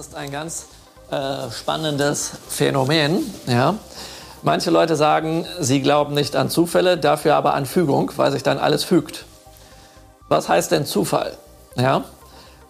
[0.00, 0.64] ist ein ganz
[1.10, 3.22] äh, spannendes Phänomen.
[3.46, 3.74] Ja?
[4.42, 8.58] Manche Leute sagen, sie glauben nicht an Zufälle, dafür aber an Fügung, weil sich dann
[8.58, 9.26] alles fügt.
[10.30, 11.36] Was heißt denn Zufall?
[11.76, 12.04] Ja?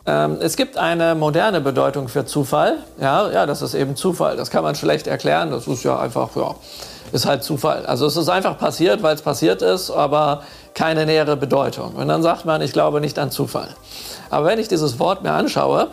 [0.07, 2.79] Ähm, es gibt eine moderne Bedeutung für Zufall.
[3.01, 4.37] Ja, ja, das ist eben Zufall.
[4.37, 5.53] Das kann man schlecht erklären.
[5.53, 6.57] Das ist ja einfach, ja,
[7.13, 7.87] ist halt Zufall.
[7.87, 10.43] Also es ist einfach passiert, weil es passiert ist, aber
[10.75, 11.95] keine nähere Bedeutung.
[11.95, 13.69] Und dann sagt man, ich glaube nicht an Zufall.
[14.31, 15.91] Aber wenn ich dieses Wort mir anschaue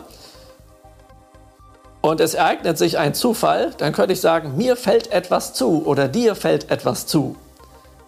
[2.08, 6.08] und es ereignet sich ein Zufall, dann könnte ich sagen, mir fällt etwas zu oder
[6.08, 7.36] dir fällt etwas zu.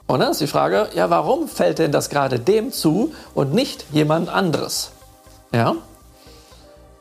[0.06, 3.84] Und dann ist die Frage, ja, warum fällt denn das gerade dem zu und nicht
[3.92, 4.90] jemand anderes?
[5.52, 5.76] Ja?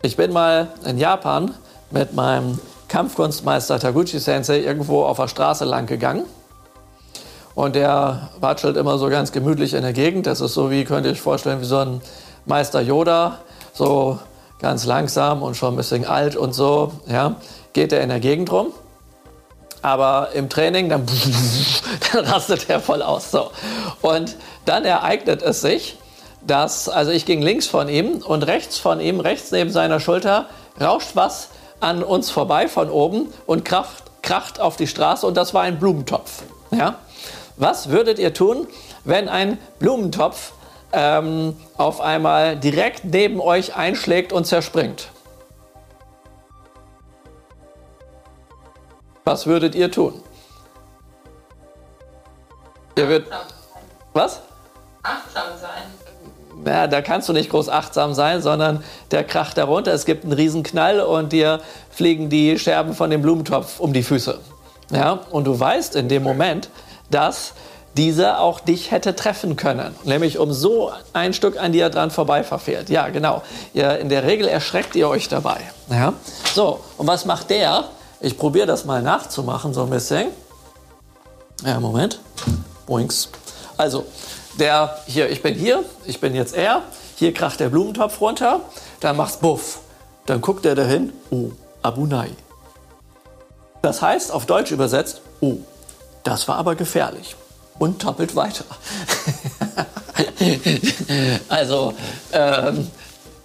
[0.02, 1.54] Ich bin mal in Japan
[1.90, 2.60] mit meinem
[2.90, 6.26] Kampfkunstmeister Taguchi Sensei irgendwo auf der Straße lang gegangen.
[7.56, 10.28] Und der watschelt immer so ganz gemütlich in der Gegend.
[10.28, 12.02] Das ist so wie, könnte ich vorstellen, wie so ein
[12.46, 13.40] Meister Yoda.
[13.74, 14.20] So
[14.60, 16.94] ganz langsam und schon ein bisschen alt und so.
[17.08, 17.36] Ja,
[17.74, 18.74] geht er in der Gegend rum.
[19.82, 21.06] Aber im Training, dann,
[22.14, 23.32] dann rastet er voll aus.
[23.32, 23.52] So.
[24.02, 24.36] Und
[24.66, 25.98] dann ereignet es sich,
[26.46, 30.48] dass, also ich ging links von ihm und rechts von ihm, rechts neben seiner Schulter,
[30.80, 35.54] rauscht was an uns vorbei von oben und kracht, kracht auf die Straße und das
[35.54, 36.44] war ein Blumentopf.
[36.72, 36.96] Ja?
[37.56, 38.68] Was würdet ihr tun,
[39.04, 40.54] wenn ein Blumentopf
[40.94, 45.10] ähm, auf einmal direkt neben euch einschlägt und zerspringt?
[49.26, 50.24] Was würdet ihr tun?
[52.98, 53.32] Ihr würdet.
[54.14, 54.42] Was?
[55.04, 55.84] Achtsam sein
[56.66, 60.34] ja, da kannst du nicht groß achtsam sein, sondern der kracht darunter, es gibt einen
[60.34, 64.40] Riesenknall und dir fliegen die Scherben von dem Blumentopf um die Füße.
[64.92, 66.70] Ja, und du weißt in dem Moment,
[67.10, 67.54] dass
[67.98, 72.44] dieser auch dich hätte treffen können, nämlich um so ein Stück an dir dran vorbei
[72.44, 72.90] verfehlt.
[72.90, 73.42] Ja, genau.
[73.74, 75.60] Ja, in der Regel erschreckt ihr euch dabei.
[75.90, 76.14] Ja?
[76.54, 77.86] So, und was macht der?
[78.22, 80.28] Ich probiere das mal nachzumachen, so ein bisschen.
[81.66, 82.20] Ja, Moment.
[82.86, 83.30] Boinks.
[83.78, 84.06] Also,
[84.60, 86.84] der hier, ich bin hier, ich bin jetzt er,
[87.16, 88.62] hier kracht der Blumentopf runter,
[89.00, 89.80] dann macht's Buff.
[90.26, 91.52] Dann guckt er dahin, oh,
[91.82, 92.30] Abunai.
[93.82, 95.58] Das heißt, auf Deutsch übersetzt, oh,
[96.24, 97.36] das war aber gefährlich.
[97.80, 98.66] Und tappelt weiter.
[101.50, 101.94] also,
[102.34, 102.88] ähm,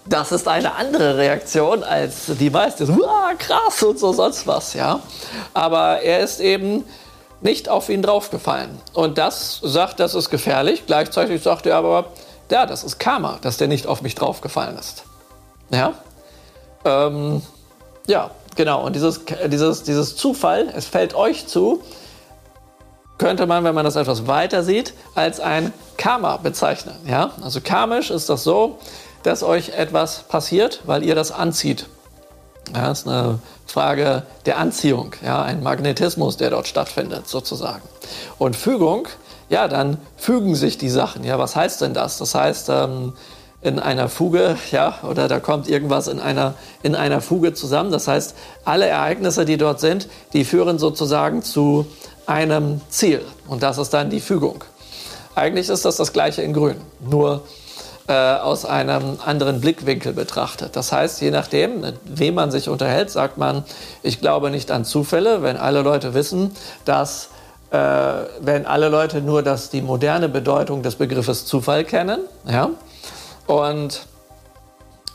[0.06, 2.90] das ist eine andere Reaktion als die meisten.
[2.90, 5.00] Uah, krass und so sonst was, ja.
[5.54, 6.84] Aber er ist eben
[7.40, 8.78] nicht auf ihn draufgefallen.
[8.92, 10.84] Und das sagt, das ist gefährlich.
[10.86, 12.06] Gleichzeitig sagt er aber,
[12.50, 15.04] ja, das ist Karma, dass der nicht auf mich draufgefallen ist.
[15.70, 15.94] Ja,
[16.84, 17.42] ähm,
[18.06, 18.84] ja genau.
[18.84, 21.82] Und dieses, dieses, dieses Zufall, es fällt euch zu,
[23.18, 26.96] könnte man, wenn man das etwas weiter sieht, als ein Karma bezeichnen.
[27.06, 27.32] Ja?
[27.42, 28.78] Also karmisch ist das so,
[29.22, 31.86] dass euch etwas passiert, weil ihr das anzieht.
[32.74, 37.82] Ja, das ist eine Frage der Anziehung, ja, ein Magnetismus, der dort stattfindet, sozusagen.
[38.38, 39.06] Und Fügung,
[39.50, 41.24] ja, dann fügen sich die Sachen.
[41.24, 42.16] Ja, was heißt denn das?
[42.18, 43.12] Das heißt, ähm,
[43.60, 47.90] in einer Fuge, ja, oder da kommt irgendwas in einer, in einer Fuge zusammen.
[47.90, 51.86] Das heißt, alle Ereignisse, die dort sind, die führen sozusagen zu
[52.26, 53.24] einem Ziel.
[53.48, 54.64] Und das ist dann die Fügung.
[55.34, 57.42] Eigentlich ist das das gleiche in Grün, nur
[58.06, 60.76] äh, aus einem anderen Blickwinkel betrachtet.
[60.76, 63.64] Das heißt, je nachdem, mit wem man sich unterhält, sagt man,
[64.02, 66.54] ich glaube nicht an Zufälle, wenn alle Leute wissen,
[66.84, 67.30] dass
[67.70, 67.76] äh,
[68.40, 72.70] wenn alle Leute nur das, die moderne Bedeutung des Begriffes Zufall kennen, ja,
[73.46, 74.06] und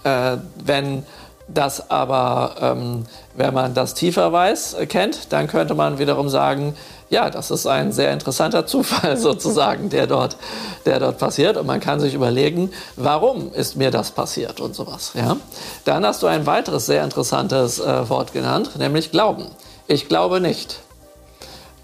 [0.03, 1.05] äh, wenn
[1.47, 3.05] das aber, ähm,
[3.35, 6.75] wenn man das tiefer weiß, äh, kennt, dann könnte man wiederum sagen,
[7.09, 10.37] ja, das ist ein sehr interessanter Zufall sozusagen, der dort,
[10.85, 11.57] der dort passiert.
[11.57, 15.11] Und man kann sich überlegen, warum ist mir das passiert und sowas.
[15.15, 15.37] Ja?
[15.85, 19.45] Dann hast du ein weiteres sehr interessantes äh, Wort genannt, nämlich Glauben.
[19.87, 20.79] Ich glaube nicht.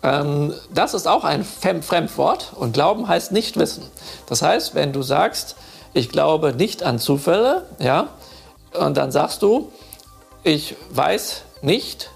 [0.03, 3.83] Ähm, das ist auch ein Fremdwort und Glauben heißt nicht wissen.
[4.27, 5.55] Das heißt, wenn du sagst,
[5.93, 8.09] ich glaube nicht an Zufälle, ja,
[8.73, 9.71] und dann sagst du,
[10.43, 12.11] ich weiß nicht,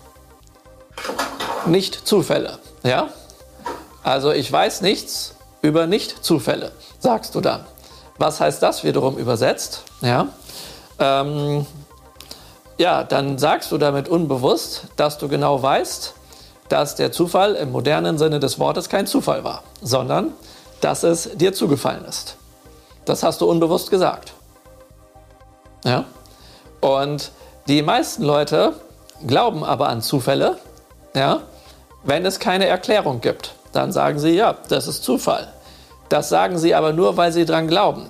[1.65, 2.59] nicht Zufälle.
[2.83, 3.09] Ja?
[4.03, 7.65] Also ich weiß nichts über Nicht-Zufälle, sagst du dann.
[8.17, 9.83] Was heißt das wiederum übersetzt?
[10.01, 10.27] Ja?
[10.99, 11.65] Ähm,
[12.77, 16.13] ja, dann sagst du damit unbewusst, dass du genau weißt,
[16.69, 20.33] dass der Zufall im modernen Sinne des Wortes kein Zufall war, sondern
[20.81, 22.37] dass es dir zugefallen ist.
[23.05, 24.33] Das hast du unbewusst gesagt.
[25.83, 26.05] Ja?
[26.79, 27.31] Und
[27.67, 28.73] die meisten Leute
[29.25, 30.57] glauben aber an Zufälle,
[31.15, 31.41] ja,
[32.03, 35.47] wenn es keine Erklärung gibt, dann sagen sie, ja, das ist Zufall.
[36.09, 38.07] Das sagen sie aber nur, weil sie dran glauben.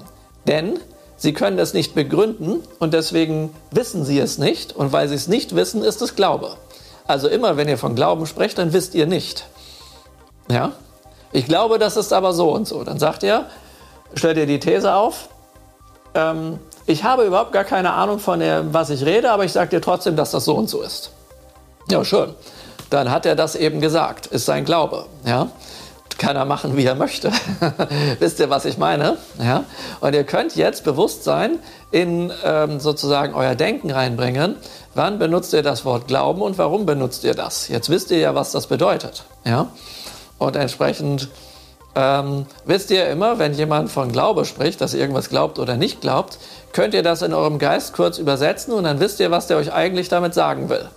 [0.48, 0.80] Denn
[1.18, 4.76] sie können es nicht begründen und deswegen wissen sie es nicht.
[4.76, 6.56] Und weil sie es nicht wissen, ist es Glaube.
[7.08, 9.46] Also immer, wenn ihr von Glauben sprecht, dann wisst ihr nicht.
[10.50, 10.72] Ja?
[11.32, 12.84] Ich glaube, das ist aber so und so.
[12.84, 13.46] Dann sagt ihr,
[14.14, 15.30] stellt ihr die These auf,
[16.14, 19.70] ähm, ich habe überhaupt gar keine Ahnung von dem, was ich rede, aber ich sage
[19.70, 21.12] dir trotzdem, dass das so und so ist.
[21.92, 22.34] Ja, schön.
[22.90, 25.06] Dann hat er das eben gesagt, ist sein Glaube.
[25.26, 25.50] Ja?
[26.18, 27.32] Kann er machen, wie er möchte.
[28.20, 29.18] Wisst ihr, was ich meine?
[29.42, 29.64] Ja?
[30.02, 31.60] Und ihr könnt jetzt Bewusstsein
[31.92, 34.56] in ähm, sozusagen euer Denken reinbringen.
[34.96, 37.68] Wann benutzt ihr das Wort Glauben und warum benutzt ihr das?
[37.70, 39.24] Jetzt wisst ihr ja, was das bedeutet.
[39.46, 39.68] Ja?
[40.40, 41.30] Und entsprechend
[41.96, 46.02] ähm, wisst ihr immer, wenn jemand von Glaube spricht, dass ihr irgendwas glaubt oder nicht
[46.02, 46.38] glaubt,
[46.74, 49.74] könnt ihr das in eurem Geist kurz übersetzen und dann wisst ihr, was der euch
[49.74, 50.90] eigentlich damit sagen will.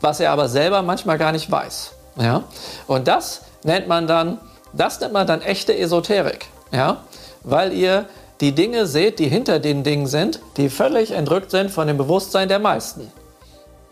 [0.00, 1.92] Was er aber selber manchmal gar nicht weiß.
[2.16, 2.44] Ja?
[2.86, 4.38] Und das nennt man dann,
[4.72, 6.46] das nennt man dann echte Esoterik.
[6.72, 6.98] Ja?
[7.42, 8.06] Weil ihr
[8.40, 12.48] die Dinge seht, die hinter den Dingen sind, die völlig entrückt sind von dem Bewusstsein
[12.48, 13.12] der meisten.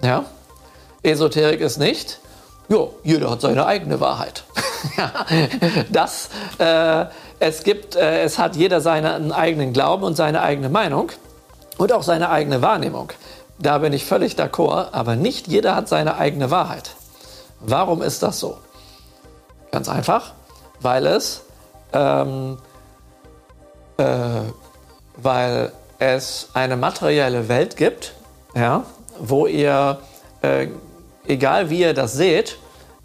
[0.03, 0.25] Ja?
[1.03, 2.19] Esoterik ist nicht,
[2.69, 4.45] jo, jeder hat seine eigene Wahrheit.
[5.91, 7.07] das, äh,
[7.39, 11.11] es, gibt, äh, es hat jeder seinen eigenen Glauben und seine eigene Meinung
[11.77, 13.13] und auch seine eigene Wahrnehmung.
[13.59, 16.95] Da bin ich völlig d'accord, aber nicht jeder hat seine eigene Wahrheit.
[17.61, 18.59] Warum ist das so?
[19.73, 20.33] Ganz einfach,
[20.81, 21.43] weil es,
[21.93, 22.59] ähm,
[23.97, 24.05] äh,
[25.17, 28.15] weil es eine materielle Welt gibt,
[28.55, 28.85] ja,
[29.19, 29.99] wo ihr,
[30.43, 30.69] äh,
[31.27, 32.59] egal wie ihr das seht,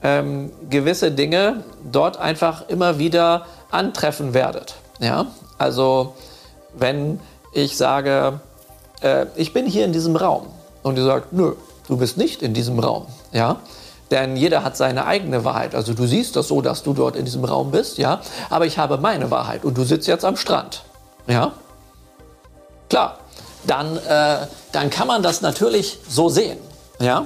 [0.03, 4.75] ähm, gewisse Dinge dort einfach immer wieder antreffen werdet.
[4.99, 5.27] Ja?
[5.57, 6.15] Also
[6.75, 7.19] wenn
[7.53, 8.39] ich sage,
[9.03, 10.47] äh, ich bin hier in diesem Raum
[10.81, 11.53] und ihr sagt, nö,
[11.87, 13.05] du bist nicht in diesem Raum.
[13.31, 13.57] Ja?
[14.11, 15.75] Denn jeder hat seine eigene Wahrheit.
[15.75, 18.21] Also du siehst das so, dass du dort in diesem Raum bist, ja.
[18.49, 20.83] Aber ich habe meine Wahrheit und du sitzt jetzt am Strand,
[21.27, 21.51] ja.
[22.89, 23.19] Klar,
[23.65, 26.57] dann, äh, dann kann man das natürlich so sehen,
[26.99, 27.25] ja.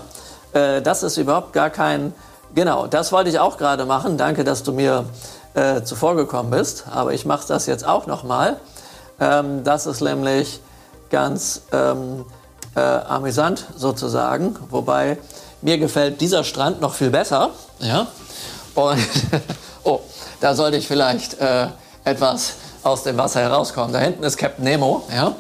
[0.54, 2.14] Äh, das ist überhaupt gar kein
[2.56, 4.18] Genau, das wollte ich auch gerade machen.
[4.18, 5.06] Danke, dass du mir
[5.54, 6.86] äh, zuvorgekommen bist.
[6.92, 8.58] Aber ich mache das jetzt auch nochmal.
[9.20, 10.60] Ähm, das ist nämlich
[11.10, 12.26] ganz ähm,
[12.76, 14.56] äh, amüsant sozusagen.
[14.70, 15.18] Wobei
[15.62, 17.50] mir gefällt dieser Strand noch viel besser.
[17.80, 18.08] Ja?
[18.76, 19.00] Und
[19.84, 20.02] oh,
[20.40, 21.68] da sollte ich vielleicht äh,
[22.04, 23.94] etwas aus dem Wasser herauskommen.
[23.94, 25.04] Da hinten ist Captain Nemo.
[25.14, 25.36] Ja?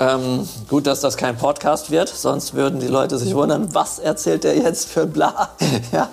[0.00, 4.44] Ähm, gut, dass das kein Podcast wird, sonst würden die Leute sich wundern, was erzählt
[4.44, 5.50] der jetzt für bla.
[5.92, 6.08] ja,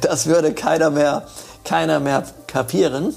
[0.00, 1.24] das würde keiner mehr,
[1.62, 3.14] keiner mehr kapieren.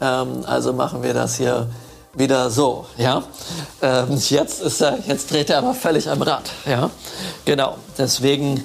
[0.00, 1.68] Ähm, also machen wir das hier
[2.14, 3.22] wieder so, ja.
[3.80, 6.90] Ähm, jetzt ist er, jetzt dreht er aber völlig am Rad, ja.
[7.44, 7.76] Genau.
[7.96, 8.64] Deswegen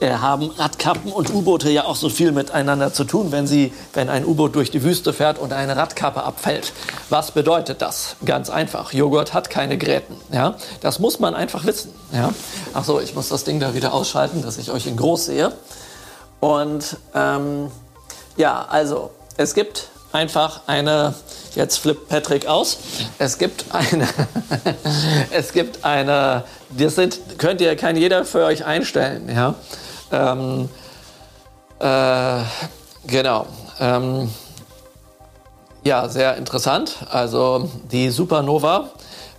[0.00, 4.08] äh, haben Radkappen und U-Boote ja auch so viel miteinander zu tun, wenn, sie, wenn
[4.08, 6.72] ein U-Boot durch die Wüste fährt und eine Radkappe abfällt.
[7.10, 8.16] Was bedeutet das?
[8.24, 8.92] Ganz einfach.
[8.92, 10.16] Joghurt hat keine Gräten.
[10.32, 10.56] Ja?
[10.80, 11.92] Das muss man einfach wissen.
[12.12, 12.30] Ja?
[12.74, 15.52] Ach so, ich muss das Ding da wieder ausschalten, dass ich euch in groß sehe.
[16.40, 17.70] Und ähm,
[18.36, 21.14] ja, also es gibt einfach eine,
[21.54, 22.78] jetzt flippt Patrick aus,
[23.18, 24.08] es gibt eine,
[25.30, 29.54] es gibt eine, das sind, könnt ihr, kann jeder für euch einstellen, ja.
[30.12, 30.68] Ähm,
[31.80, 32.42] äh,
[33.06, 33.46] genau.
[33.80, 34.30] Ähm,
[35.84, 36.96] ja, sehr interessant.
[37.10, 38.90] Also die Supernova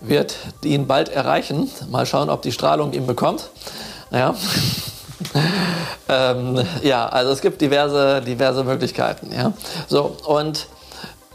[0.01, 1.71] wird ihn bald erreichen.
[1.89, 3.49] Mal schauen, ob die Strahlung ihn bekommt.
[4.11, 4.35] Ja.
[6.09, 9.31] ähm, ja, also es gibt diverse, diverse Möglichkeiten.
[9.33, 9.53] Ja.
[9.87, 10.67] So, und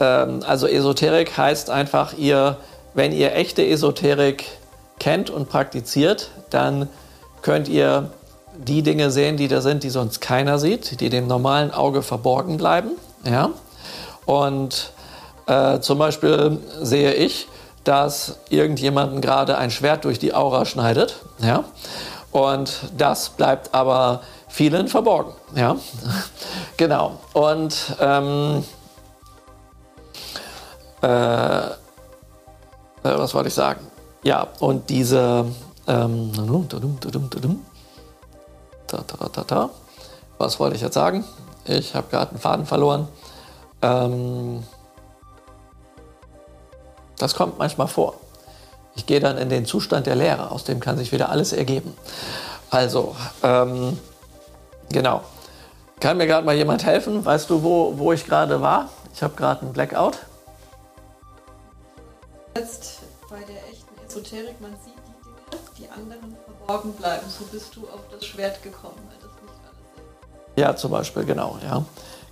[0.01, 2.57] ähm, also Esoterik heißt einfach, ihr,
[2.93, 4.45] wenn ihr echte Esoterik
[4.99, 6.89] kennt und praktiziert, dann
[7.41, 8.09] könnt ihr
[8.57, 12.57] die Dinge sehen, die da sind, die sonst keiner sieht, die dem normalen Auge verborgen
[12.57, 12.91] bleiben.
[13.23, 13.51] Ja?
[14.25, 14.91] Und
[15.47, 17.47] äh, zum Beispiel sehe ich,
[17.83, 21.15] dass irgendjemanden gerade ein Schwert durch die Aura schneidet.
[21.39, 21.63] Ja?
[22.31, 25.33] Und das bleibt aber vielen verborgen.
[25.55, 25.77] Ja?
[26.77, 27.19] genau.
[27.33, 28.63] Und ähm,
[31.01, 31.73] äh, äh,
[33.03, 33.85] was wollte ich sagen?
[34.23, 35.45] Ja, und diese
[35.87, 36.31] ähm.
[40.37, 41.23] Was wollte ich jetzt sagen?
[41.65, 43.07] Ich habe gerade einen Faden verloren.
[43.81, 44.63] Ähm,
[47.17, 48.15] das kommt manchmal vor.
[48.95, 51.93] Ich gehe dann in den Zustand der Leere, aus dem kann sich wieder alles ergeben.
[52.69, 53.97] Also, ähm,
[54.89, 55.21] genau.
[55.99, 57.23] Kann mir gerade mal jemand helfen?
[57.23, 58.89] Weißt du, wo, wo ich gerade war?
[59.13, 60.17] Ich habe gerade einen Blackout.
[62.61, 62.99] Jetzt
[63.29, 67.25] bei der echten Esoterik, man sieht die Dinge, die anderen verborgen bleiben.
[67.27, 71.57] So bist du auf das Schwert gekommen, weil das nicht alles Ja, zum Beispiel, genau,
[71.63, 71.83] ja.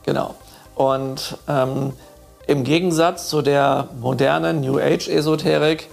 [0.03, 0.35] Genau.
[0.75, 1.93] Und ähm,
[2.45, 5.89] im Gegensatz zu der modernen New Age-Esoterik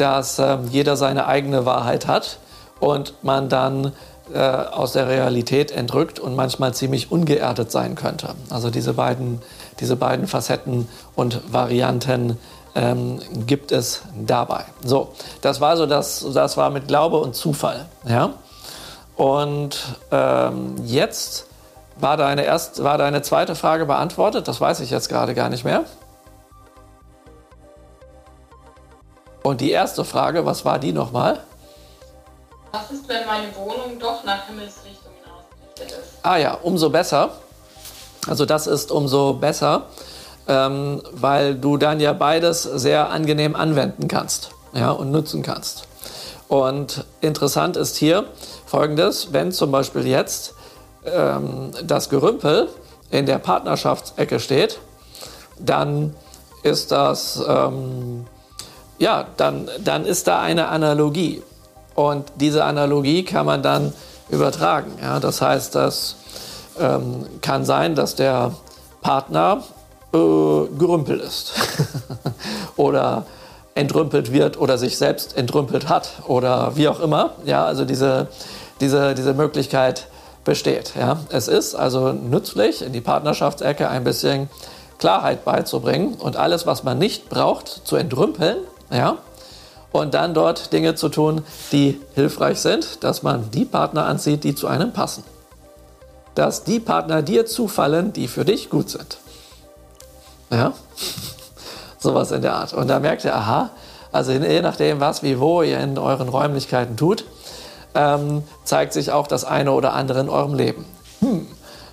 [0.00, 2.38] dass ähm, jeder seine eigene Wahrheit hat
[2.80, 3.92] und man dann
[4.32, 8.30] äh, aus der Realität entrückt und manchmal ziemlich ungeerdet sein könnte.
[8.48, 9.42] Also diese beiden,
[9.78, 12.38] diese beiden Facetten und Varianten
[12.74, 14.64] ähm, gibt es dabei.
[14.84, 17.86] So, das war so, das, das war mit Glaube und Zufall.
[18.06, 18.34] Ja?
[19.16, 19.78] Und
[20.10, 21.46] ähm, jetzt
[21.96, 24.48] war deine, erst, war deine zweite Frage beantwortet?
[24.48, 25.84] Das weiß ich jetzt gerade gar nicht mehr.
[29.42, 31.40] Und die erste Frage, was war die nochmal?
[32.72, 36.18] Was ist, wenn meine Wohnung doch nach Himmelsrichtungen ausgerichtet ist?
[36.22, 37.30] Ah ja, umso besser.
[38.28, 39.86] Also das ist umso besser,
[40.50, 45.84] ähm, weil du dann ja beides sehr angenehm anwenden kannst ja, und nutzen kannst.
[46.48, 48.24] Und interessant ist hier
[48.66, 50.54] folgendes, wenn zum Beispiel jetzt
[51.04, 52.68] ähm, das Gerümpel
[53.12, 54.80] in der Partnerschaftsecke steht,
[55.60, 56.16] dann
[56.64, 58.26] ist das, ähm,
[58.98, 61.44] ja, dann, dann ist da eine Analogie.
[61.94, 63.92] Und diese Analogie kann man dann
[64.30, 64.90] übertragen.
[65.00, 65.20] Ja?
[65.20, 66.16] Das heißt, das
[66.80, 68.52] ähm, kann sein, dass der
[69.00, 69.62] Partner
[70.12, 71.52] äh, gerümpel ist
[72.76, 73.26] oder
[73.74, 77.34] entrümpelt wird oder sich selbst entrümpelt hat oder wie auch immer.
[77.44, 78.28] Ja, also diese,
[78.80, 80.08] diese, diese Möglichkeit
[80.44, 80.94] besteht.
[80.98, 81.18] Ja.
[81.30, 84.48] Es ist also nützlich, in die Partnerschaftsecke ein bisschen
[84.98, 88.58] Klarheit beizubringen und alles, was man nicht braucht, zu entrümpeln.
[88.90, 89.18] Ja.
[89.92, 94.54] Und dann dort Dinge zu tun, die hilfreich sind, dass man die Partner anzieht, die
[94.54, 95.24] zu einem passen.
[96.34, 99.18] Dass die Partner dir zufallen, die für dich gut sind.
[100.50, 100.72] Ja?
[101.98, 102.72] Sowas in der Art.
[102.72, 103.70] Und da merkt ihr, aha,
[104.12, 107.24] also je nachdem, was, wie, wo ihr in euren Räumlichkeiten tut,
[107.94, 110.84] ähm, zeigt sich auch das eine oder andere in eurem Leben.
[111.20, 111.46] Hm,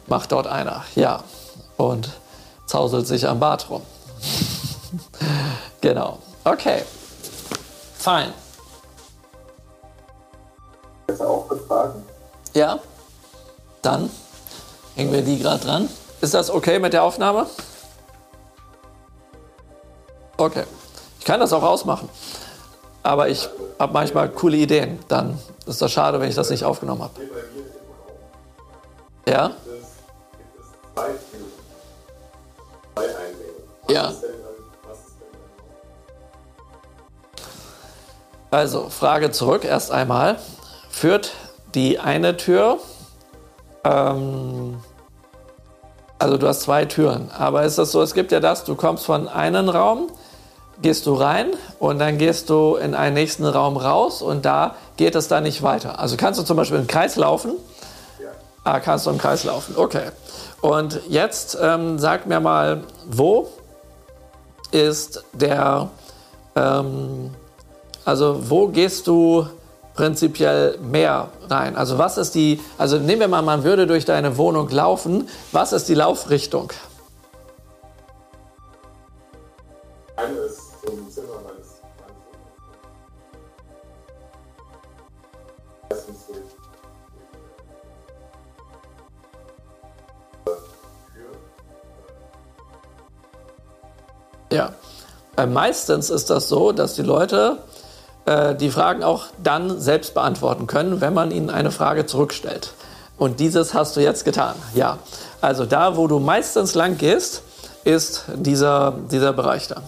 [0.08, 1.24] macht dort einer, ja.
[1.76, 2.10] Und
[2.66, 3.82] zauselt sich am Bart rum.
[5.82, 6.20] genau.
[6.44, 6.84] Okay.
[7.98, 8.34] Fein.
[11.10, 11.96] Jetzt auch gefragt?
[12.54, 12.80] Ja.
[13.82, 14.10] Dann
[14.96, 15.90] hängen wir die gerade dran.
[16.22, 17.46] Ist das okay mit der Aufnahme?
[20.38, 20.63] Okay.
[21.20, 22.10] Ich kann das auch ausmachen.
[23.03, 25.00] Aber ich habe manchmal coole Ideen.
[25.08, 27.13] Dann ist das schade, wenn ich das nicht aufgenommen habe.
[29.27, 29.51] Ja?
[33.89, 34.13] Ja.
[38.50, 40.38] Also, Frage zurück erst einmal.
[40.89, 41.34] Führt
[41.75, 42.79] die eine Tür,
[43.84, 44.77] ähm,
[46.20, 49.06] also du hast zwei Türen, aber ist das so, es gibt ja das, du kommst
[49.06, 50.08] von einem Raum,
[50.81, 55.15] gehst du rein und dann gehst du in einen nächsten Raum raus und da geht
[55.15, 56.00] es dann nicht weiter.
[56.00, 57.53] Also kannst du zum Beispiel im Kreis laufen?
[58.19, 58.29] Ja.
[58.63, 60.10] Ah, kannst du im Kreis laufen, okay.
[60.62, 63.48] Und jetzt ähm, sag mir mal, wo
[64.72, 65.89] ist der,
[66.55, 67.31] ähm,
[68.05, 69.48] also wo gehst du
[69.96, 71.75] prinzipiell mehr rein?
[71.75, 75.74] Also was ist die, also nehmen wir mal, man würde durch deine Wohnung laufen, was
[75.74, 76.72] ist die Laufrichtung?
[95.38, 97.60] Äh, meistens ist das so, dass die Leute
[98.25, 102.74] äh, die Fragen auch dann selbst beantworten können, wenn man ihnen eine Frage zurückstellt.
[103.17, 104.56] Und dieses hast du jetzt getan.
[104.75, 105.00] Ja,
[105.41, 107.41] also da, wo du meistens lang gehst,
[107.84, 109.82] ist dieser, dieser Bereich da.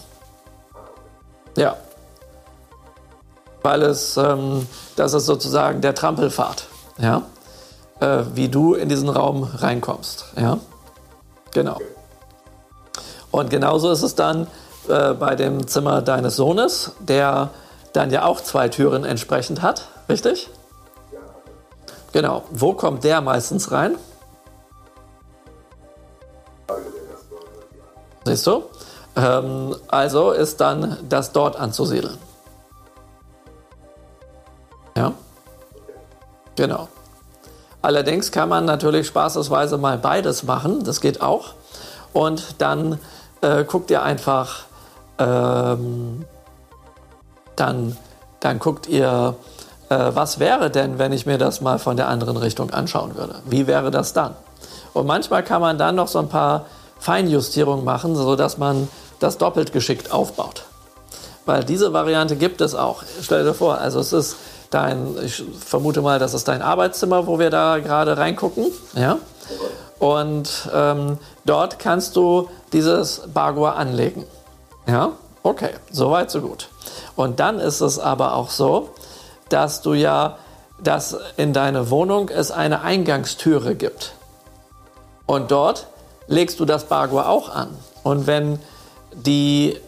[1.56, 1.76] Ja.
[3.62, 4.66] Weil es, ähm,
[4.96, 6.64] das ist sozusagen der Trampelpfad,
[6.98, 7.22] ja,
[8.00, 10.58] äh, wie du in diesen Raum reinkommst, ja.
[11.52, 11.78] Genau.
[13.30, 14.46] Und genauso ist es dann
[14.88, 17.50] äh, bei dem Zimmer deines Sohnes, der
[17.92, 20.48] dann ja auch zwei Türen entsprechend hat, richtig?
[21.12, 21.18] Ja.
[22.12, 22.44] Genau.
[22.50, 23.96] Wo kommt der meistens rein?
[28.24, 28.64] Siehst du?
[29.16, 32.16] Ähm, also ist dann das dort anzusiedeln.
[34.96, 35.12] Ja?
[36.56, 36.88] Genau.
[37.82, 41.54] Allerdings kann man natürlich spaßesweise mal beides machen, das geht auch.
[42.12, 43.00] Und dann
[43.40, 44.64] äh, guckt ihr einfach,
[45.20, 46.24] ähm,
[47.54, 47.96] dann,
[48.40, 49.36] dann guckt ihr,
[49.90, 53.36] äh, was wäre denn, wenn ich mir das mal von der anderen Richtung anschauen würde?
[53.44, 54.34] Wie wäre das dann?
[54.94, 56.66] Und manchmal kann man dann noch so ein paar
[56.98, 58.88] Feinjustierungen machen, sodass man
[59.20, 60.64] das doppelt geschickt aufbaut.
[61.46, 63.02] Weil diese Variante gibt es auch.
[63.22, 64.36] Stell dir vor, also es ist
[64.70, 68.66] dein, ich vermute mal, das ist dein Arbeitszimmer, wo wir da gerade reingucken.
[68.94, 69.18] Ja?
[69.98, 74.24] Und ähm, dort kannst du dieses Bagua anlegen.
[74.86, 75.12] Ja?
[75.42, 76.68] Okay, soweit, so gut.
[77.16, 78.90] Und dann ist es aber auch so,
[79.48, 80.36] dass du ja,
[80.82, 84.12] dass in deine Wohnung es eine Eingangstüre gibt.
[85.26, 85.86] Und dort
[86.26, 87.76] legst du das Bagua auch an.
[88.02, 88.58] Und wenn
[89.12, 89.78] die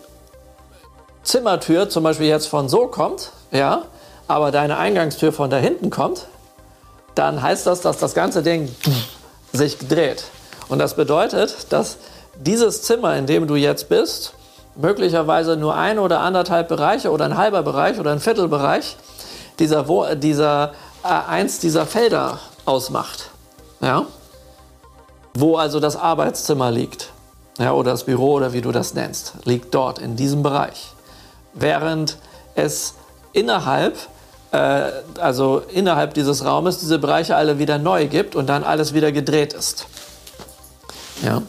[1.23, 3.83] Zimmertür zum Beispiel jetzt von so kommt, ja,
[4.29, 6.27] aber deine Eingangstür von da hinten kommt,
[7.15, 8.75] dann heißt das, dass das ganze Ding
[9.53, 10.25] sich dreht.
[10.69, 11.99] Und das bedeutet, dass
[12.37, 14.35] dieses Zimmer, in dem du jetzt bist,
[14.75, 18.97] möglicherweise nur ein oder anderthalb Bereiche oder ein halber Bereich oder ein Viertelbereich
[19.59, 20.73] dieser, dieser
[21.05, 23.31] äh, eins dieser Felder ausmacht.
[23.81, 24.07] Ja?
[25.35, 27.11] Wo also das Arbeitszimmer liegt.
[27.59, 30.93] Ja, oder das Büro oder wie du das nennst, liegt dort in diesem Bereich.
[31.53, 32.17] Während
[32.55, 32.95] es
[33.33, 33.97] innerhalb,
[34.53, 39.13] äh, also innerhalb dieses Raumes diese Bereiche alle wieder neu gibt und dann alles wieder
[39.13, 39.87] gedreht ist.
[41.23, 41.43] Ja.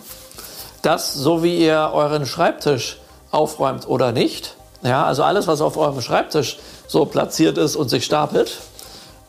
[0.81, 2.99] Das, so wie ihr euren Schreibtisch
[3.33, 8.03] aufräumt oder nicht, ja, also alles, was auf eurem Schreibtisch so platziert ist und sich
[8.03, 8.59] stapelt,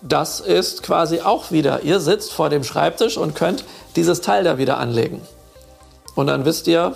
[0.03, 3.65] das ist quasi auch wieder, ihr sitzt vor dem Schreibtisch und könnt
[3.97, 5.23] dieses Teil da wieder anlegen.
[6.15, 6.95] Und dann wisst ihr,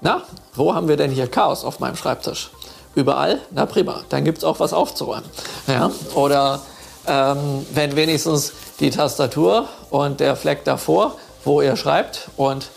[0.00, 0.22] na,
[0.54, 2.50] wo haben wir denn hier Chaos auf meinem Schreibtisch?
[2.94, 3.40] Überall?
[3.52, 5.24] Na prima, dann gibt es auch was aufzuräumen.
[5.66, 5.90] Ja?
[6.14, 6.60] Oder
[7.06, 12.68] ähm, wenn wenigstens die Tastatur und der Fleck davor, wo ihr schreibt und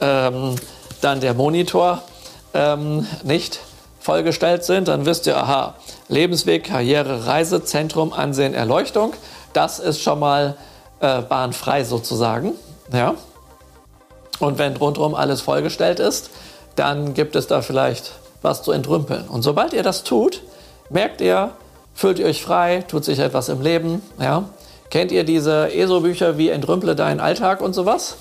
[0.00, 0.54] ähm,
[1.00, 2.02] dann der Monitor
[2.54, 3.60] ähm, nicht
[4.00, 5.74] vollgestellt sind, dann wisst ihr, aha,
[6.08, 9.14] Lebensweg, Karriere, Reise, Zentrum, Ansehen, Erleuchtung.
[9.52, 10.56] Das ist schon mal
[11.00, 12.52] äh, bahnfrei sozusagen.
[12.92, 13.14] Ja?
[14.40, 16.30] Und wenn rundherum alles vollgestellt ist,
[16.76, 19.26] dann gibt es da vielleicht was zu entrümpeln.
[19.28, 20.42] Und sobald ihr das tut,
[20.90, 21.52] merkt ihr,
[21.94, 24.02] fühlt ihr euch frei, tut sich etwas im Leben.
[24.20, 24.44] Ja?
[24.90, 28.16] Kennt ihr diese ESO-Bücher wie Entrümple deinen Alltag und sowas?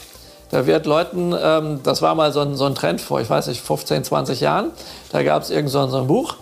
[0.54, 3.48] Da wird Leuten, ähm, das war mal so ein, so ein, Trend vor, ich weiß
[3.48, 4.70] nicht, 15, 20 Jahren,
[5.12, 6.36] da gab es irgend so, ein Buch,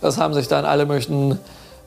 [0.00, 1.38] das haben sich dann alle möglichen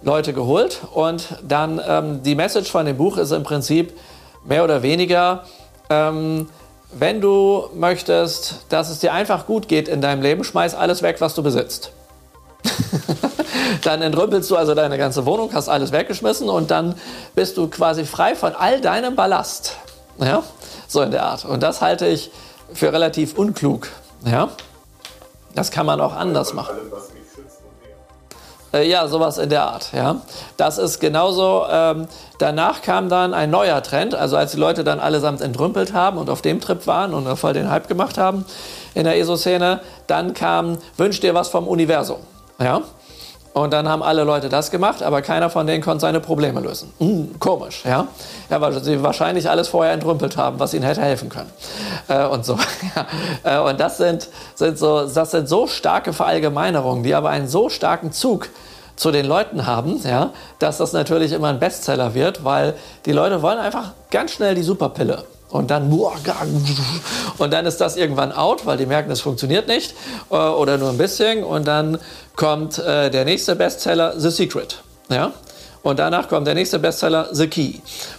[0.03, 3.91] Leute geholt und dann ähm, die Message von dem Buch ist im Prinzip
[4.45, 5.45] mehr oder weniger,
[5.89, 6.47] ähm,
[6.91, 11.21] wenn du möchtest, dass es dir einfach gut geht in deinem Leben, schmeiß alles weg,
[11.21, 11.91] was du besitzt.
[13.81, 16.93] dann entrümpelst du also deine ganze Wohnung, hast alles weggeschmissen und dann
[17.33, 19.77] bist du quasi frei von all deinem Ballast.
[20.19, 20.43] Ja?
[20.93, 21.43] So in der Art.
[21.43, 22.29] Und das halte ich
[22.71, 23.88] für relativ unklug.
[24.25, 24.49] Ja?
[25.56, 26.75] Das kann man auch anders machen.
[28.71, 29.91] Äh, ja, sowas in der Art.
[29.91, 30.17] Ja,
[30.56, 31.65] das ist genauso.
[31.67, 34.13] Ähm, danach kam dann ein neuer Trend.
[34.13, 37.53] Also als die Leute dann allesamt entrümpelt haben und auf dem Trip waren und voll
[37.53, 38.45] den Hype gemacht haben
[38.93, 42.19] in der ESO-Szene, dann kam Wünsch dir was vom Universum.
[42.60, 42.84] Ja.
[43.53, 46.91] Und dann haben alle Leute das gemacht, aber keiner von denen konnte seine Probleme lösen.
[46.97, 48.07] Hm, komisch, ja?
[48.49, 51.51] ja, weil sie wahrscheinlich alles vorher entrümpelt haben, was ihnen hätte helfen können.
[52.07, 52.57] Äh, und so.
[53.43, 57.69] äh, und das sind, sind so, das sind so starke Verallgemeinerungen, die aber einen so
[57.69, 58.49] starken Zug
[58.95, 62.73] zu den Leuten haben, ja, dass das natürlich immer ein Bestseller wird, weil
[63.05, 65.25] die Leute wollen einfach ganz schnell die Superpille.
[65.53, 65.93] Und dann,
[67.37, 69.93] und dann ist das irgendwann out, weil die merken, es funktioniert nicht
[70.31, 71.43] äh, oder nur ein bisschen.
[71.43, 71.99] Und dann
[72.35, 74.81] kommt äh, der nächste Bestseller, The Secret.
[75.09, 75.31] Ja?
[75.83, 77.73] Und danach kommt der nächste Bestseller, The Key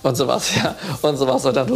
[0.04, 1.44] und sowas, ja, und sowas.
[1.44, 1.72] Und dann,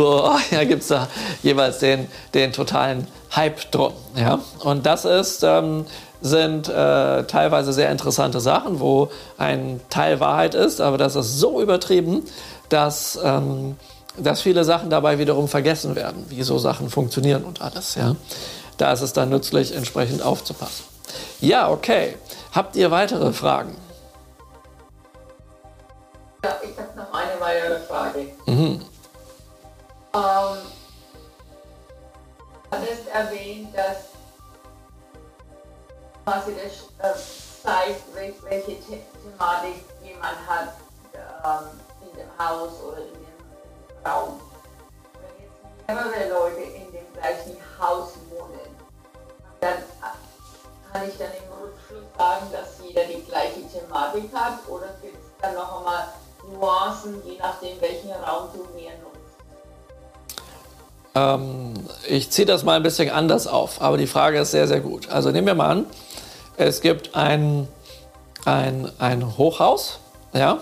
[0.53, 1.09] ja, gibt es da
[1.43, 4.39] jeweils den, den totalen Hype drum, ja.
[4.61, 5.87] Und das ist, ähm,
[6.21, 11.61] sind äh, teilweise sehr interessante Sachen, wo ein Teil Wahrheit ist, aber das ist so
[11.61, 12.23] übertrieben,
[12.69, 13.77] dass ähm,
[14.17, 17.95] dass viele Sachen dabei wiederum vergessen werden, wie so Sachen funktionieren und alles.
[17.95, 18.17] Ja?
[18.77, 20.85] Da ist es dann nützlich, entsprechend aufzupassen.
[21.41, 22.17] Ja, okay.
[22.53, 23.77] Habt ihr weitere Fragen?
[26.45, 28.21] Ja, ich habe noch eine weitere Frage.
[28.47, 28.81] Mhm.
[30.15, 30.59] Ähm,
[32.71, 33.97] hat es erwähnt, dass
[36.25, 36.53] quasi
[37.01, 37.19] das äh,
[37.63, 40.75] zeigt, welche Thematik jemand hat
[41.15, 41.69] ähm,
[42.03, 43.18] in dem Haus oder in
[44.05, 44.41] Raum.
[45.21, 48.69] Wenn jetzt mehrere Leute in dem gleichen Haus wohnen,
[49.61, 49.79] dann
[50.93, 55.31] kann ich dann im Rückschluss sagen, dass jeder die gleiche Thematik hat oder gibt es
[55.41, 56.09] dann noch einmal
[56.51, 59.19] Nuancen, je nachdem, welchen Raum du mehr nutzt?
[61.15, 61.75] Ähm,
[62.07, 65.11] ich ziehe das mal ein bisschen anders auf, aber die Frage ist sehr, sehr gut.
[65.11, 65.87] Also nehmen wir mal an,
[66.57, 67.69] es gibt ein,
[68.45, 69.99] ein, ein Hochhaus,
[70.33, 70.59] ja,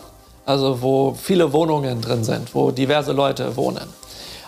[0.47, 3.87] also wo viele Wohnungen drin sind, wo diverse Leute wohnen.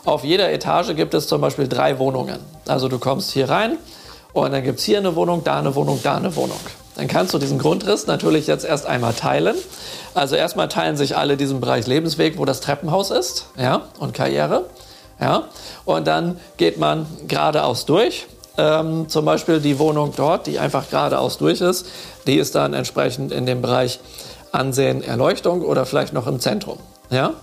[0.04, 2.38] Auf jeder Etage gibt es zum Beispiel drei Wohnungen.
[2.66, 3.76] Also du kommst hier rein
[4.32, 6.60] und dann gibt es hier eine Wohnung, da eine Wohnung, da eine Wohnung.
[6.94, 9.56] Dann kannst du diesen Grundriss natürlich jetzt erst einmal teilen.
[10.14, 14.64] Also erstmal teilen sich alle diesen Bereich Lebensweg, wo das Treppenhaus ist ja, und Karriere.
[15.20, 15.44] Ja.
[15.84, 18.26] Und dann geht man geradeaus durch
[18.58, 21.86] ähm, zum Beispiel die Wohnung dort, die einfach geradeaus durch ist,
[22.26, 24.00] die ist dann entsprechend in dem Bereich
[24.52, 26.78] Ansehen, Erleuchtung oder vielleicht noch im Zentrum.
[27.10, 27.34] Ja?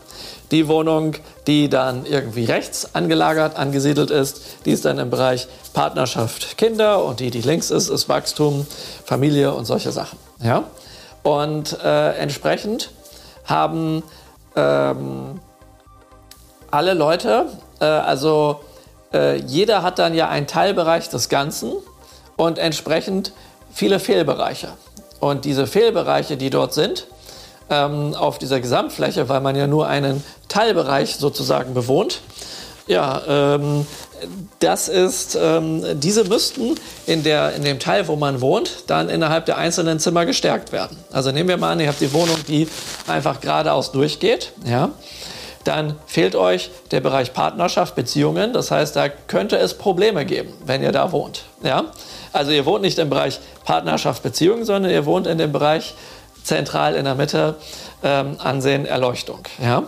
[0.52, 1.16] Die Wohnung,
[1.48, 7.20] die dann irgendwie rechts angelagert, angesiedelt ist, die ist dann im Bereich Partnerschaft, Kinder und
[7.20, 8.66] die, die links ist, ist Wachstum,
[9.06, 10.20] Familie und solche Sachen.
[10.42, 10.64] Ja?
[11.24, 12.92] Und äh, entsprechend
[13.46, 14.04] haben
[14.56, 15.40] ähm,
[16.72, 17.48] alle Leute,
[17.80, 18.60] äh, also
[19.14, 21.74] äh, jeder hat dann ja einen Teilbereich des Ganzen
[22.38, 23.32] und entsprechend
[23.72, 24.70] viele Fehlbereiche.
[25.26, 27.08] Und diese Fehlbereiche, die dort sind,
[27.72, 32.22] ähm, auf dieser Gesamtfläche, weil man ja nur einen Teilbereich sozusagen bewohnt,
[32.86, 33.88] ja, ähm,
[34.60, 36.76] das ist, ähm, diese müssten
[37.08, 40.96] in, der, in dem Teil, wo man wohnt, dann innerhalb der einzelnen Zimmer gestärkt werden.
[41.12, 42.68] Also nehmen wir mal an, ihr habt die Wohnung, die
[43.08, 44.52] einfach geradeaus durchgeht.
[44.64, 44.92] Ja?
[45.66, 48.54] Dann fehlt euch der Bereich Partnerschaft, Beziehungen.
[48.54, 51.44] Das heißt, da könnte es Probleme geben, wenn ihr da wohnt.
[51.64, 51.86] Ja?
[52.32, 55.96] Also ihr wohnt nicht im Bereich Partnerschaft, Beziehungen, sondern ihr wohnt in dem Bereich
[56.44, 57.56] zentral in der Mitte
[58.04, 59.40] ähm, Ansehen, Erleuchtung.
[59.62, 59.84] Ja?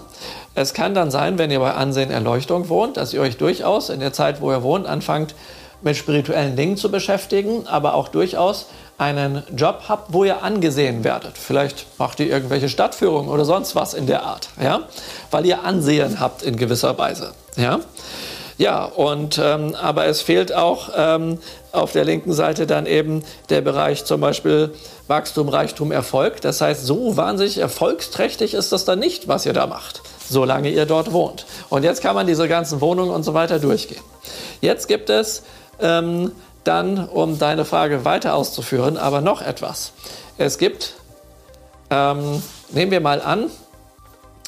[0.56, 4.00] Es kann dann sein, wenn ihr bei Ansehen, Erleuchtung wohnt, dass ihr euch durchaus in
[4.00, 5.36] der Zeit, wo ihr wohnt, anfangt
[5.82, 8.66] mit spirituellen Dingen zu beschäftigen, aber auch durchaus
[8.98, 11.38] einen Job habt, wo ihr angesehen werdet.
[11.38, 14.82] Vielleicht macht ihr irgendwelche Stadtführungen oder sonst was in der Art, ja?
[15.30, 17.34] weil ihr Ansehen habt in gewisser Weise.
[17.56, 17.80] Ja,
[18.58, 21.38] ja und ähm, aber es fehlt auch ähm,
[21.72, 24.74] auf der linken Seite dann eben der Bereich zum Beispiel
[25.06, 26.42] Wachstum, Reichtum, Erfolg.
[26.42, 30.88] Das heißt, so wahnsinnig erfolgsträchtig ist das dann nicht, was ihr da macht, solange ihr
[30.88, 31.46] dort wohnt.
[31.70, 34.02] Und jetzt kann man diese ganzen Wohnungen und so weiter durchgehen.
[34.60, 35.44] Jetzt gibt es
[35.80, 36.32] ähm,
[36.68, 39.94] dann, um deine Frage weiter auszuführen, aber noch etwas.
[40.38, 40.96] Es gibt,
[41.90, 43.50] ähm, nehmen wir mal an,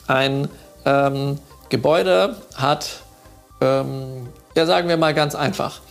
[0.08, 0.50] ein
[0.86, 3.02] ähm, Gebäude hat,
[3.62, 5.82] ähm, ja sagen wir mal ganz einfach,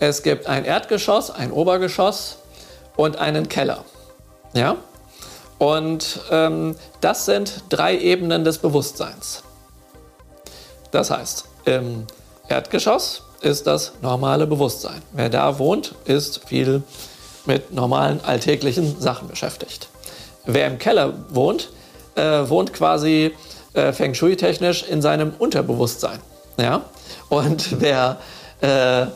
[0.00, 2.38] es gibt ein Erdgeschoss, ein Obergeschoss
[2.96, 3.84] und einen Keller.
[4.52, 4.76] Ja?
[5.58, 9.42] Und ähm, das sind drei Ebenen des Bewusstseins.
[10.90, 12.06] Das heißt, im
[12.48, 15.02] Erdgeschoss ist das normale Bewusstsein.
[15.12, 16.82] Wer da wohnt, ist viel
[17.46, 19.88] mit normalen alltäglichen Sachen beschäftigt.
[20.44, 21.70] Wer im Keller wohnt,
[22.14, 23.32] äh, wohnt quasi
[23.74, 26.18] äh, Feng Shui-technisch in seinem Unterbewusstsein.
[26.58, 26.82] Ja?
[27.28, 28.18] Und wer
[28.60, 29.06] äh,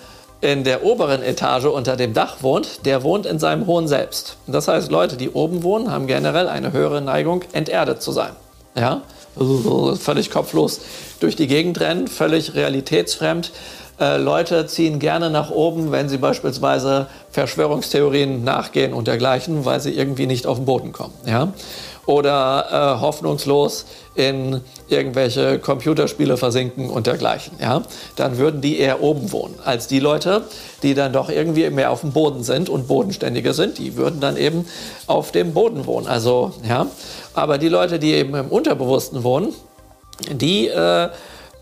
[0.40, 4.36] in der oberen Etage unter dem Dach wohnt, der wohnt in seinem hohen Selbst.
[4.46, 8.32] Das heißt, Leute, die oben wohnen, haben generell eine höhere Neigung, enterdet zu sein.
[8.74, 9.02] Ja?
[9.38, 10.80] Also völlig kopflos
[11.20, 13.52] durch die Gegend rennen, völlig realitätsfremd.
[14.02, 19.92] Äh, Leute ziehen gerne nach oben, wenn sie beispielsweise Verschwörungstheorien nachgehen und dergleichen, weil sie
[19.92, 21.14] irgendwie nicht auf den Boden kommen.
[21.24, 21.52] Ja?
[22.04, 23.86] Oder äh, hoffnungslos
[24.16, 27.82] in irgendwelche Computerspiele versinken und dergleichen, ja,
[28.16, 30.42] dann würden die eher oben wohnen als die Leute,
[30.82, 34.36] die dann doch irgendwie mehr auf dem Boden sind und bodenständiger sind, die würden dann
[34.36, 34.66] eben
[35.06, 36.08] auf dem Boden wohnen.
[36.08, 36.88] Also, ja,
[37.34, 39.54] aber die Leute, die eben im Unterbewussten wohnen,
[40.32, 41.08] die äh,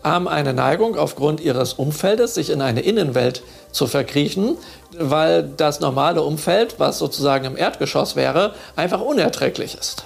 [0.03, 4.57] haben eine Neigung aufgrund ihres Umfeldes, sich in eine Innenwelt zu verkriechen,
[4.97, 10.05] weil das normale Umfeld, was sozusagen im Erdgeschoss wäre, einfach unerträglich ist.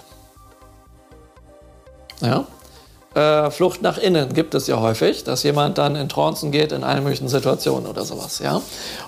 [2.21, 2.45] Ja?
[3.15, 6.83] Äh, Flucht nach innen gibt es ja häufig, dass jemand dann in Trancen geht in
[6.83, 8.39] allen möglichen Situationen oder sowas.
[8.39, 8.61] Ja?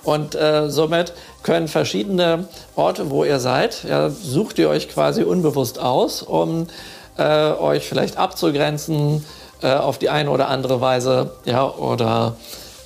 [0.03, 1.11] Und äh, somit
[1.43, 2.47] können verschiedene
[2.77, 6.67] Orte, wo ihr seid, ja, sucht ihr euch quasi unbewusst aus, um
[7.17, 9.25] äh, euch vielleicht abzugrenzen
[9.61, 12.35] äh, auf die eine oder andere Weise ja, oder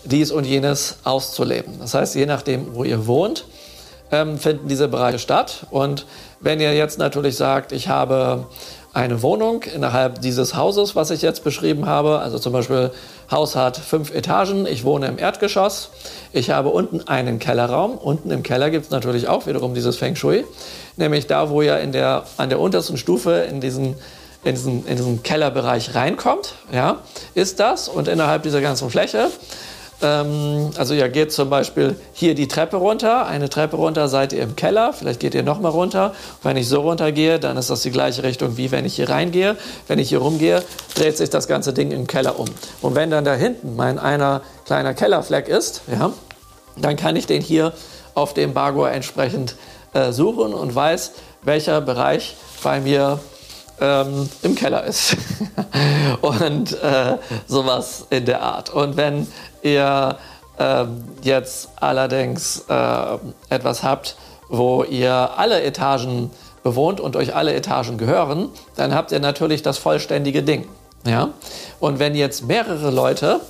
[0.04, 1.80] dies und jenes auszuleben.
[1.80, 3.46] Das heißt, je nachdem, wo ihr wohnt,
[4.12, 5.68] ähm, finden diese Bereiche statt.
[5.70, 6.06] Und
[6.40, 8.48] wenn ihr jetzt natürlich sagt, ich habe
[8.94, 12.20] eine Wohnung innerhalb dieses Hauses, was ich jetzt beschrieben habe.
[12.20, 12.92] Also zum Beispiel,
[13.30, 15.92] Haus hat fünf Etagen, ich wohne im Erdgeschoss.
[16.34, 17.98] Ich habe unten einen Kellerraum.
[17.98, 20.44] Unten im Keller gibt es natürlich auch wiederum dieses Feng Shui,
[20.98, 23.96] nämlich da, wo ihr in der, an der untersten Stufe in diesen
[24.44, 27.00] in diesen, in diesen Kellerbereich reinkommt, ja,
[27.34, 27.88] ist das.
[27.88, 29.30] Und innerhalb dieser ganzen Fläche
[30.02, 34.42] ähm, also ihr geht zum Beispiel hier die Treppe runter, eine Treppe runter seid ihr
[34.42, 36.14] im Keller, vielleicht geht ihr nochmal runter.
[36.44, 39.10] Wenn ich so runter gehe, dann ist das die gleiche Richtung, wie wenn ich hier
[39.10, 39.56] reingehe.
[39.88, 40.64] Wenn ich hier rumgehe,
[40.96, 42.48] dreht sich das ganze Ding im Keller um.
[42.82, 46.12] Und wenn dann da hinten mein einer kleiner Kellerfleck ist, ja,
[46.78, 47.74] dann kann ich den hier
[48.16, 49.56] auf dem Bagor entsprechend
[49.94, 51.12] äh, suchen und weiß,
[51.44, 53.20] welcher Bereich bei mir
[53.82, 55.18] ähm, im Keller ist.
[56.22, 57.18] und äh,
[57.48, 58.70] sowas in der Art.
[58.70, 59.28] Und wenn
[59.64, 60.18] ihr
[60.58, 60.86] äh,
[61.24, 63.18] jetzt allerdings äh,
[63.50, 64.16] etwas habt,
[64.48, 66.30] wo ihr alle Etagen
[66.64, 70.68] bewohnt und euch alle Etagen gehören, dann habt ihr natürlich das vollständige Ding.
[71.06, 71.30] Ja?
[71.80, 73.42] Und wenn jetzt mehrere Leute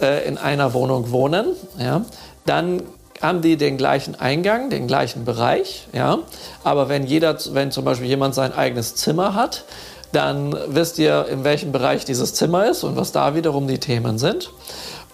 [0.00, 1.46] äh, in einer Wohnung wohnen,
[1.78, 2.02] ja,
[2.46, 2.82] dann
[3.24, 6.18] haben die den gleichen Eingang, den gleichen Bereich, ja.
[6.62, 9.64] Aber wenn jeder, wenn zum Beispiel jemand sein eigenes Zimmer hat,
[10.12, 14.18] dann wisst ihr, in welchem Bereich dieses Zimmer ist und was da wiederum die Themen
[14.18, 14.50] sind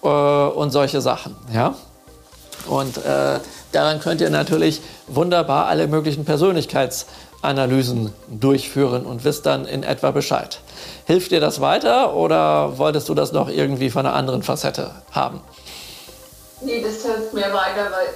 [0.03, 1.75] äh, und solche Sachen, ja.
[2.67, 3.39] Und äh,
[3.71, 10.59] daran könnt ihr natürlich wunderbar alle möglichen Persönlichkeitsanalysen durchführen und wisst dann in etwa Bescheid.
[11.05, 15.41] Hilft dir das weiter oder wolltest du das noch irgendwie von einer anderen Facette haben?
[16.61, 18.07] Nee, das hilft mir weiter, weil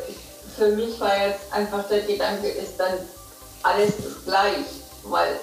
[0.55, 2.93] für mich war jetzt einfach der Gedanke, ist dann
[3.63, 3.93] alles
[4.25, 4.65] gleich,
[5.03, 5.39] weil,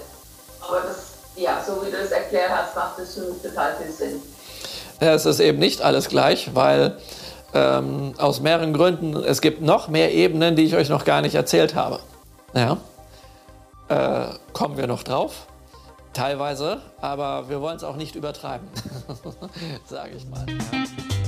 [0.60, 0.96] aber das,
[1.36, 4.22] ja, so wie du es erklärt hast, macht es mich total viel Sinn.
[5.00, 6.96] Es ist eben nicht alles gleich, weil
[7.54, 11.34] ähm, aus mehreren Gründen, es gibt noch mehr Ebenen, die ich euch noch gar nicht
[11.34, 11.98] erzählt habe.
[12.54, 12.78] Ja.
[13.88, 15.46] Äh, kommen wir noch drauf?
[16.12, 18.68] Teilweise, aber wir wollen es auch nicht übertreiben,
[19.86, 20.46] sage ich mal.
[20.48, 21.21] Ja.